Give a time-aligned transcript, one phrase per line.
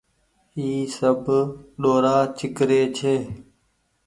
[0.57, 1.23] اي سب
[1.81, 3.15] ڏورآ ڇيڪري ڇي۔